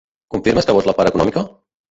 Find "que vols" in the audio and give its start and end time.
0.69-0.89